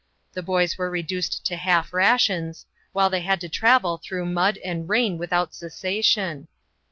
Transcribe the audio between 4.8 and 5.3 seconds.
rain